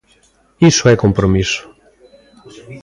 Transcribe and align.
Iso 0.71 0.85
é 0.93 0.95
compromiso. 1.03 1.61